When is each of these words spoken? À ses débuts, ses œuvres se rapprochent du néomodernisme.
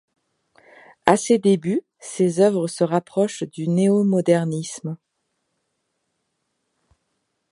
À 1.05 1.15
ses 1.15 1.37
débuts, 1.37 1.81
ses 1.99 2.39
œuvres 2.39 2.67
se 2.67 2.83
rapprochent 2.83 3.43
du 3.43 3.67
néomodernisme. 3.67 4.97